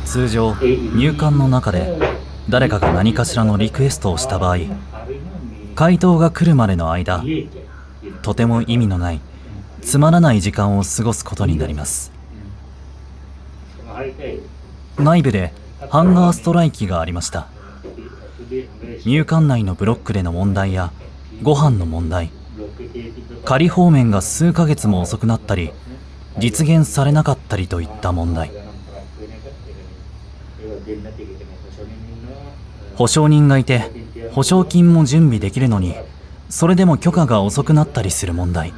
[0.05, 0.55] 通常、
[0.95, 1.97] 入管の中で
[2.49, 4.59] 誰かが何かしらのリクエストをした場合、
[5.75, 7.23] 回答が来るまでの間、
[8.23, 9.21] とても意味のない、
[9.83, 12.11] つまらない時間を過ごすことになります。
[14.99, 15.53] 内部で
[15.91, 17.47] ハンガーストライキがありました。
[19.07, 20.93] 入管内のブロックでの問題や
[21.43, 22.31] ご飯の問題
[23.45, 25.73] 仮放免が数ヶ月も遅くなったり
[26.39, 28.51] 実現されなかったりといった問題。
[32.97, 33.91] 保証人がいて
[34.33, 35.95] 保証金も準備できるのに
[36.51, 38.73] それでも許可が遅くなったりする問題。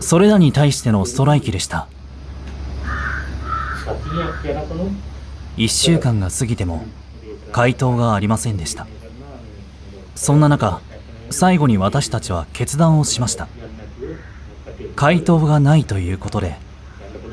[0.00, 1.88] それらに対してのストライキでした。
[5.56, 6.84] 1週間が過ぎても
[7.52, 8.86] 回答がありませんでした。
[10.14, 10.80] そんな中
[11.30, 13.48] 最後に私たちは決断をしました。
[14.96, 16.56] 回答がないということで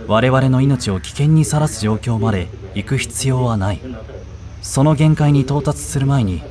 [0.08, 3.82] 我々の命を危険にさらす状況まで行く必要はない。
[4.62, 6.44] その限界に到達する前に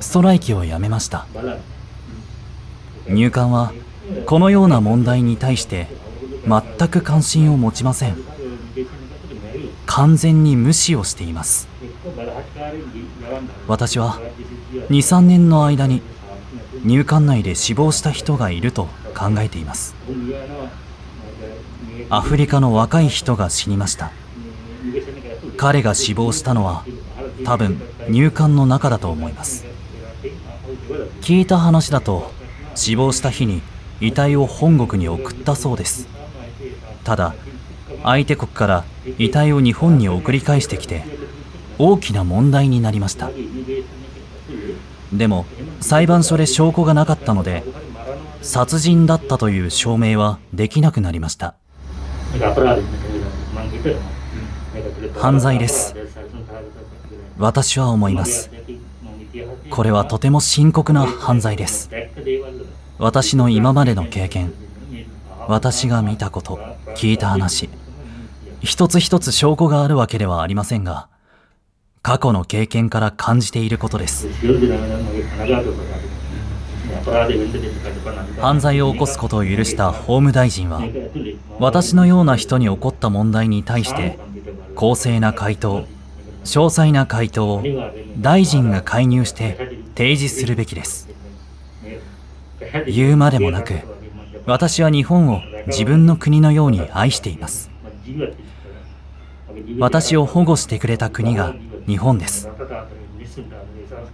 [0.00, 1.26] ストライキをやめました。
[3.08, 3.72] 入管は
[4.26, 5.88] このような問題に対して
[6.46, 8.16] 全く関心を持ちません。
[9.94, 11.68] 完全に無視をしています。
[13.68, 14.18] 私は
[14.88, 16.00] 23年の間に
[16.82, 19.94] 入管内で死亡した人がいると考えています。
[22.08, 24.12] アフリカの若い人が死にました。
[25.58, 26.86] 彼が死亡したのは
[27.44, 27.78] 多分
[28.08, 29.66] 入管の中だと思います。
[31.20, 32.32] 聞いた話だと
[32.74, 33.60] 死亡した日に
[34.00, 36.08] 遺体を本国に送ったそうです。
[37.04, 37.34] ただ
[38.02, 38.84] 相手国から
[39.18, 41.04] 遺体を日本に送り返してきて
[41.78, 43.30] 大きな問題になりました。
[45.12, 45.46] でも
[45.80, 47.64] 裁判所で証拠がなかったので
[48.40, 51.54] 殺人だったという証明はできなくなりました。
[55.16, 55.94] 犯罪です。
[57.38, 58.50] 私は思います。
[59.70, 61.90] これはとても深刻な犯罪です。
[62.98, 64.52] 私の今までの経験
[65.48, 66.58] 私が見たこと
[66.94, 67.68] 聞いた話。
[68.62, 71.08] 一つ一つ証拠があるわけではありませんが
[72.00, 74.28] 過去の経験から感じていることです。
[78.40, 80.82] 犯罪を起こすことを許した法務大臣は
[81.58, 84.18] 私のような人に起こった問題に対して
[84.76, 85.84] 公正な回答
[86.44, 87.64] 詳細な回答を
[88.18, 89.56] 大臣が介入して
[89.96, 91.08] 提示するべきです。
[92.86, 93.74] 言うまでもなく
[94.46, 97.72] 私は日本を自分の国のように愛しています。
[99.78, 101.54] 私を保護してくれた国が
[101.86, 102.48] 日本です。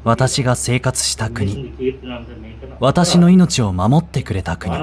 [0.05, 1.73] 私が生活した国。
[2.81, 4.75] 私の命を守ってくれた国。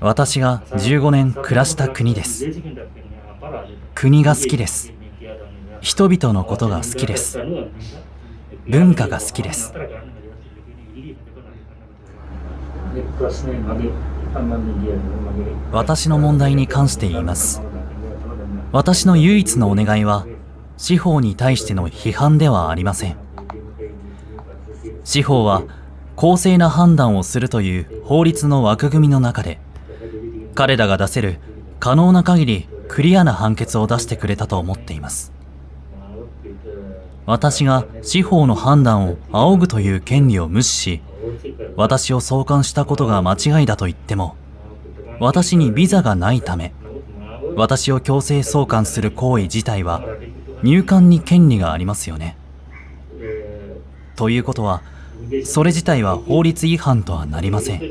[0.00, 2.46] 私が15年暮らした国です。
[3.94, 4.92] 国が好きです。
[5.80, 7.38] 人々のことが好きです。
[8.66, 9.72] 文化が好きです。
[15.72, 17.62] 私の問題に関して言います。
[18.70, 20.26] 私の唯一のお願いは
[20.76, 23.16] 司法に対しての批判ではありません。
[25.04, 25.62] 司法は
[26.16, 29.58] 公正な判断をするという法律の枠組みの中で
[30.54, 31.38] 彼らが出せる
[31.80, 35.32] 可能な限りクリアな判決を出してくれたと思っています。
[37.24, 41.02] 私が司法の判断を仰ぐという権利を無視し
[41.76, 44.34] 私を送還したことが間違いだと言っても
[45.20, 46.72] 私にビザがないため
[47.56, 50.02] 私を強制送還する行為自体は
[50.62, 52.36] 入管に権利がありますよね。
[54.16, 54.82] ということは
[55.44, 57.82] それ自体は法律違反とはなりません。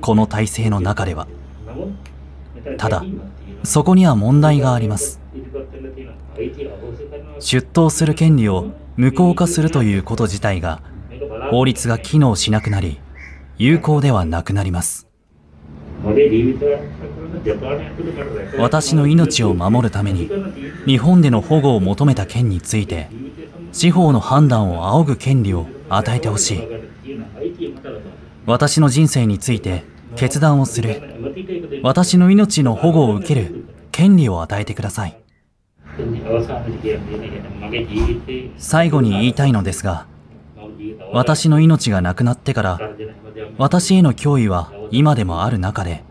[0.00, 1.26] この体制の中では。
[2.78, 3.04] ただ
[3.64, 5.20] そこには問題があります。
[7.40, 10.82] 出頭する権利を無効化するということ自体が
[11.50, 13.00] 法律が機能しなくなり
[13.58, 15.08] 有効ではなくなります。
[18.58, 20.30] 私の命を守るために
[20.86, 23.08] 日本での保護を求めた件について
[23.72, 26.68] 司法の判断を仰ぐ権利を与えてほしい。
[28.46, 29.84] 私の人生について
[30.16, 31.00] 決断をする。
[31.82, 35.22] 私の命の保護を受ける権利を与えてください。
[38.58, 40.06] 最後に言いたいのですが
[41.12, 42.80] 私の命がなくなってから
[43.58, 46.02] 私への脅威は今でもある中で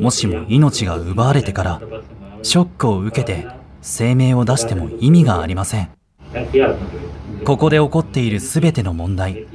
[0.00, 1.82] もしも命が奪われてから
[2.42, 3.46] ショックを受けて
[3.82, 5.90] 声明を出しても意味がありません。
[7.44, 9.46] ここで起こっている全ての問題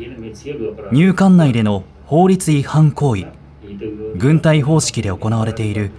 [0.92, 3.28] 入管内での法律違反行為
[4.18, 5.92] 軍隊方式で行われている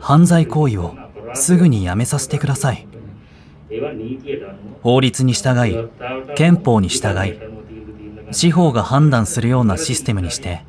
[0.00, 0.94] 犯罪行為を
[1.34, 2.86] すぐにやめさせてください。
[4.82, 5.76] 法律に従い
[6.36, 7.38] 憲法に従い
[8.30, 10.64] 司法が判断するようなシステムにして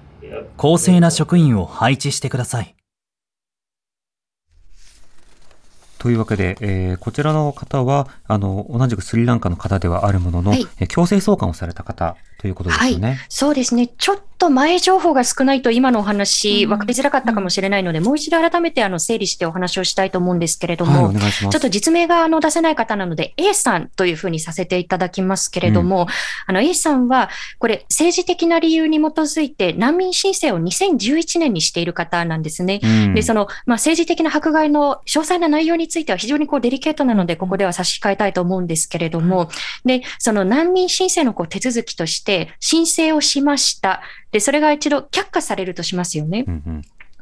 [0.56, 2.76] 公正な職員を配置してください。
[5.98, 10.62] というわけで、えーこちらの方は、あの、同じくスリランカの方ではあるものの、はい。
[10.80, 13.20] えー強制送還をされた方ということですよね。
[13.30, 13.88] そうですね。
[13.88, 21.54] ちょっと前情報が少ないと今のお話分かりづらかったかもしれないので、もう一度改めてあの整理してお話をしたいと思うんですけれども、はいお願いします。
[21.54, 26.08] ちょっと実名があの出せない方なので A さんというふうにさせていただきますけれども、
[26.46, 32.80] あの A さんはこれ政治的な理由に基づいて難民申請を2011年にしている方なんですね。
[32.84, 33.14] うん。
[33.16, 39.50] で、その、まあ、政治的な迫害の詳細な内容については非常にこうデリケートなので、ここでは差し控えたいと思うんですけれども、
[39.84, 42.27] で、その難民申請のこう手続きとして
[42.60, 44.02] 申請をしました。
[44.32, 46.46] で、それが一度却下されるとしますよね。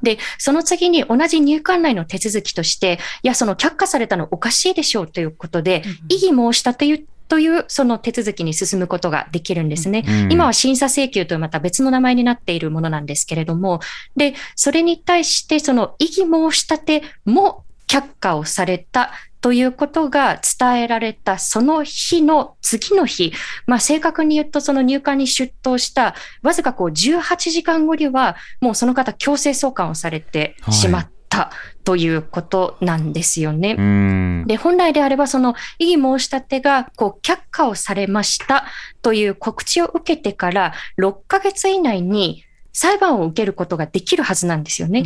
[0.02, 10.04] で、その次に同じ入管内の手続きとして、いや、その却下されたのおかしいでしょうということで、異議申し立ていうというその手続きに進むことができるんですね。
[10.08, 13.80] うん今は審査請求というまた別の名前になっているものなんですけれども、
[14.16, 19.12] で、それに対してその異議申し立ても却下をされた
[19.46, 23.32] ということが伝えられたその日の次の日、
[23.68, 31.52] まあ正確に言うとその入管に出頭したわずかこう18時間後にはもうその方強制送還をされてしまった
[31.84, 33.76] ということなんですよね。
[33.78, 34.46] うん。
[34.48, 38.66] で、本来であれば、その異議申し立てが、こう、却下をされました
[39.04, 42.44] という告知を受けてから、6ヶ月以内に
[42.74, 45.04] 裁判を受けることができるはずなんですよね。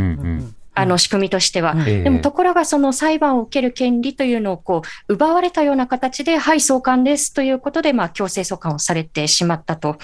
[0.74, 1.76] あの仕組みとしては。
[1.88, 9.98] ええでもところがその裁判を受ける権利というのをこう奪われたような形で、はい、送還ですということで、まあ強制送還をされてしまったと。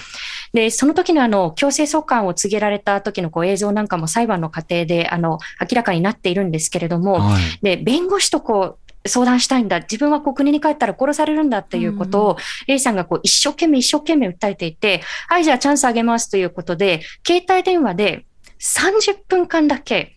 [0.52, 9.80] で、その時のあの強制送還を告げられた時のこう映像なんかも裁判の過程であの明らかになっているんですけれども、はいで、弁護士とこう、相談したいんだ。
[9.80, 12.36] 自分はこう国に帰ったら殺されるんだっていうことを、
[12.66, 18.26] A さんがこう一生懸命一生懸命訴えていて、はい、じゃあチャンスあげますということで、携帯電話で
[18.60, 20.15] 30分間だけ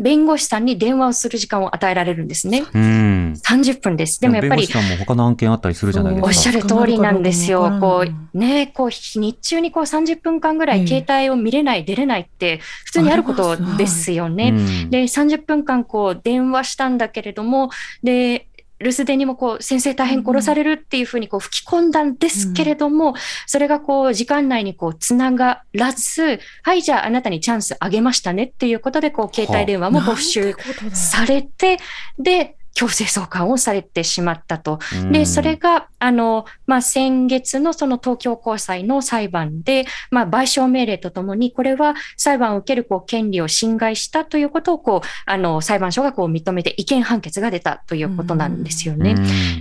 [0.00, 2.64] 弁護士さんに電話をする時間を与えられるんですね。
[2.72, 3.34] うん。
[3.36, 4.18] 30分です。
[4.20, 6.26] でもやっぱり弁護士、さんも他の案件あったりするじゃないですか。
[6.28, 7.78] おっしゃる通りなんですよ。
[7.80, 14.54] こう、ね、こう、日中にこう30分間ぐらい携帯を見れない、出れないって、普通にあることですよね。
[14.56, 17.70] うんで、30分間こう、電話したんだけれども、
[18.02, 18.46] で、
[18.80, 23.14] 留守電にもこう、先生大変殺されるっていうふうにこう吹き込んだんですけれども、
[23.46, 30.54] それがこう、時間内にこう、つながらず、はい、じゃああなたにチャンスあげましたねっていうことで、こう、携帯電話も没収
[30.94, 31.78] されて、
[32.18, 34.78] で、強制送還をされてしまったと。
[34.94, 49.14] うんで、それが、あの、まあ、先月のその東京高裁の裁判で、まあ、賠償命令とともに、これは裁判を受けるこう権利を侵害したということを、こう、あの、裁判所がこう認めて違憲判決が出たということなんですよね。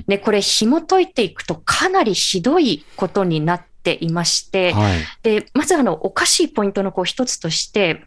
[0.07, 8.05] で、これ紐解いていくとかなりひどいことになっていまして、はいで、まずあの、おかしいポイントのこう一つとして、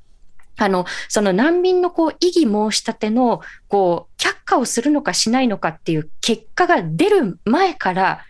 [0.64, 8.20] あの、その難民のこう異議申し立ての、こう、却下をするのかしないのかっていう結果が出る前から、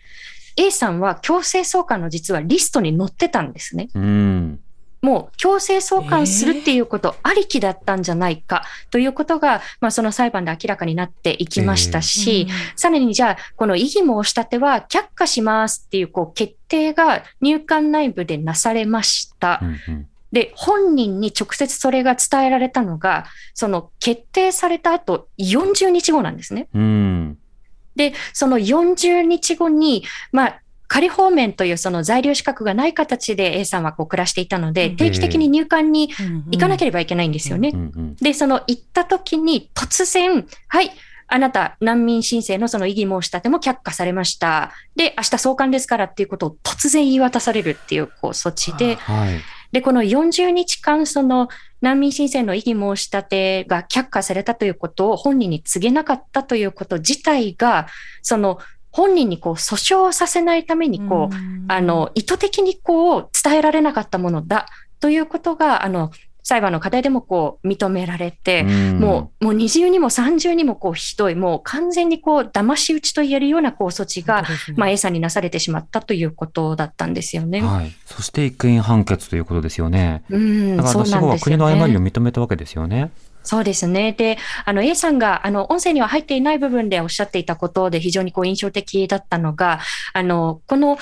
[0.57, 3.89] A さんは強制送還の実はリストに載ってたんですね。
[3.95, 4.61] うん。
[5.03, 8.63] もう強制送還するっていうことありきだったんじゃないか
[8.93, 19.61] ということが、まあ、その裁判で明らかになっていきましたし、さらにじゃあ、この異議申し立ては却下しますっていうこう決定が入管内部でなされました。
[20.33, 26.69] で、本人に直接それが伝えられたのが、その決定された後40日後なんですね。
[26.75, 27.39] うん。
[27.95, 30.59] で、その40日後に、まあ、
[30.89, 36.11] 仮放免というその在留資格がない形で A さんはこう暮らしていたので、定期的に入管に
[36.51, 37.73] 行かなければいけないんですよね。
[38.21, 40.91] で、その行った時に突然、はい、
[41.29, 44.73] あなた難民申請のその異議申し立ても却下されました。
[44.95, 49.41] で、明日送還ですからっていうことを突然言い渡されるっていうこう措置で、はい。
[49.73, 51.49] で、この40日間、その
[51.81, 57.89] 難民申請の異議申し立てが却下されたということを本人に告げなかったということ自体が、
[58.23, 58.59] その
[58.91, 61.35] 本人にこう訴訟をさせないためにこう、
[61.69, 64.67] あの、意図的にこう伝えられなかったものだ
[65.01, 66.11] ということが、あの、
[66.43, 74.45] 裁判の課題でもこう認められて、うんもう、もう二重にも三重にもこうひどい、もう完全にこう騙し討ちと言えるようなこう措置が、
[74.77, 77.63] まあ A さんになされてしまったということだったんですよね。
[77.63, 77.93] はい。
[78.07, 80.25] そして一件判決ということですよね。
[80.31, 83.11] うんだからそうなんですよね私は国の誤りを認めたわけですよね。
[83.45, 84.13] そうですね。
[84.13, 89.81] で、あの A さんが、あの、音声には入っていない部分でおっしゃっていたことで非常にこう印象的だったのが、
[90.13, 90.99] あの、この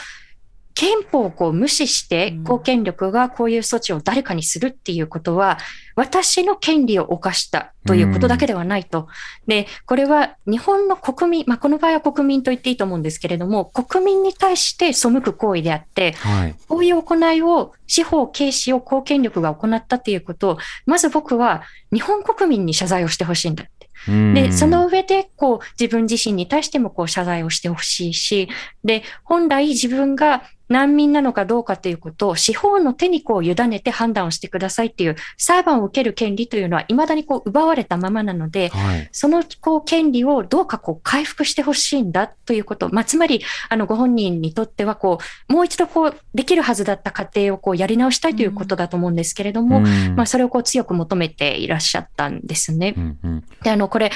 [0.75, 5.59] 憲法をこう無視して公権力がこういう措置を誰かにするっていうことは、
[5.97, 9.09] 私の権利を犯したということだけではないと。
[9.47, 16.55] で、これは日本の国民、まあ、この場合は国民と言っていいと思うんですけれども、国民に対して背く行為であって、はい。
[16.69, 21.63] こういう行いを司法、刑事を公権力が行ったということを、まず僕は
[21.93, 23.65] 日本国民に謝罪をしてほしいんだ
[24.07, 28.49] で、その上で、こう、自分自身に対しても、こう、謝罪をしてほしいし、
[28.83, 39.09] で、本来自分が難民なのかどうかということを、司法の手にこう、委ねて判断をしてくださいっていう、裁判を受ける権利というのは、未だにこう、奪われたままなので、はい。
[39.13, 45.19] そのこう権利をどうかこう回復してほしいんだということ、まあ、つまりあのご本人にとってはこ
[45.49, 52.95] うもう一度こうできるはずだった過程をこうやり直したいということだと思うんですけれども、うんまあ、それをこう強く求めていらっしゃったんですね。
[52.97, 54.11] うんうんであのこれ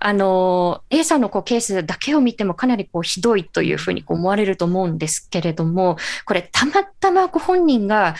[0.00, 5.91] あの A さんのこうケースだけを見てもかなりこうひどいというふうにこう思われると思うんですけれども
[6.24, 8.14] これたまたまご本人が、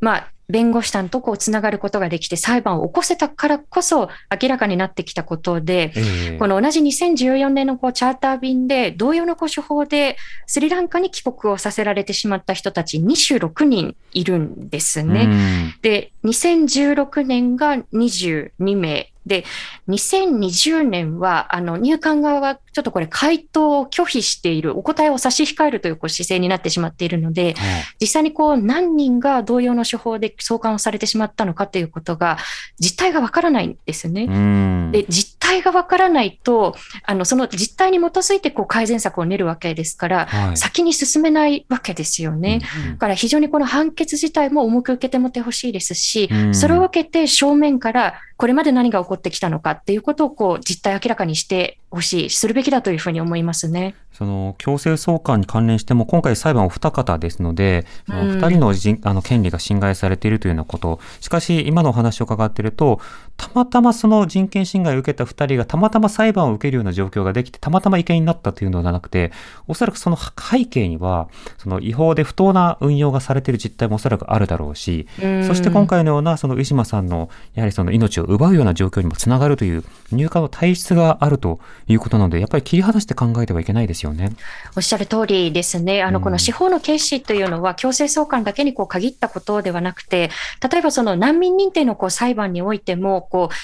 [0.00, 4.10] まあ、弁護士さんとこうつながることができて裁判を起こせたからこそ
[4.42, 10.16] 明らかになってきたことで、ええこの同じ2014年のこうチャーター便で同様のこう手法で
[10.46, 15.24] スリランカに帰国をさせられてしまった人たち26人いるんですね。
[15.24, 19.13] うんで、2016年が22名。
[19.26, 19.44] で、
[19.88, 27.54] 2020年は、あの、入管側はちょっとこれ回答を拒否している、お答えを差し控えるというこう姿勢になってしまっているので、
[28.00, 32.38] 実際にこう何人が同様の手法で送還をされてしまったのかということが、
[32.78, 34.24] 実態がわからないんですね。
[34.24, 34.90] うん。
[34.92, 40.56] で、実態がわからないと、あの、その実態に基づいてこう改善策を練るわけですから、はい。
[40.56, 42.60] 先に進めないわけですよね。
[42.92, 46.54] だから非常にこの判決自体も重く受け止めてほしいですし、うん。
[46.54, 48.14] それを受けて正面から
[48.44, 53.94] これまで何が起こってきたのかっていうことをこう実態明らかにしてほしい、するべきだというふうに思いますね。
[54.12, 58.40] その強制送還に関連しても、今回裁判お二方ですので、そのうん。
[58.40, 63.00] 二人の人あの権利が侵害されているというようなこと、しかし今のお話を伺っていると、
[63.36, 69.32] たまたまその人権侵害を受けた二人がたまたま裁判を受けるような状況ができて、たまたま違憲になったというのではなくて、
[69.66, 71.28] おそらくその背景には、
[71.58, 75.44] その違法で不当な運用がされている実態もおそらくあるだろうし、うん。
[75.44, 84.32] そして今回のようなそのウィシュマさんのやはりその命を奪うような状況にもつながるという入管の体質があるということなので、やっぱり切り離して考えてはいけないですよね。
[84.76, 86.02] おっしゃる通りですね。
[86.02, 90.30] あの、この司法の軽視というのは強制送還だけにこう限ったことではなくて、
[90.70, 93.54] 例えばその難民認定のこう裁判においても、こう、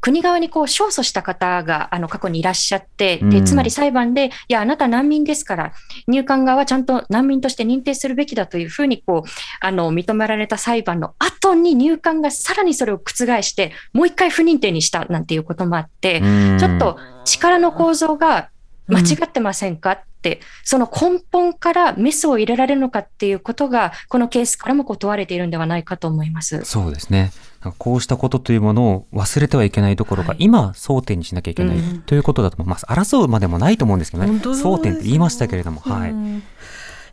[0.00, 5.72] 国側にこう勝訴した方があの過去にいらっしゃって、でうんつまり裁判で、いや、あなた難民ですから、
[6.06, 9.28] 入管側はちゃんと難民として認定するべきだというふうにこう
[9.60, 18.50] あの認められた裁判の後に入管がさらにそれを覆して、もう一回不認定にしたなんていうこともあって、うんちょっと力の構造が
[18.88, 26.64] 間違ってませんかって、その根本からメスを入れられるのかっていうことが、このケースからもこう問われているんではないかと思います。
[26.64, 27.32] そうですね。
[27.72, 32.02] こうしたことというものを忘れてはいけないところが、今、争点にしなきゃいけないうん。
[32.02, 32.86] ということだと思います。
[32.86, 34.30] 争うまでもないと思うんですけどね。
[34.40, 36.14] 争点って言いましたけれども、はい。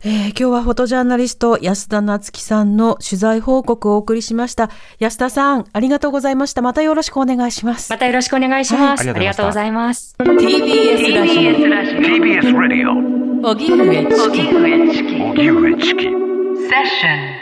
[0.06, 4.68] えー今日はフォトジャーナリスト安田夏樹さんの取材報告をお送りしました。
[4.98, 6.60] 安田さんありがとうございました。
[6.60, 7.90] またよろしくお願いします。
[7.90, 9.02] またよろしくお願いします。
[9.02, 9.16] はい。
[9.16, 10.14] ありがとうございます。
[10.18, 17.33] TBS ラジオ TBS Radio 荻上チキ荻上チキセッション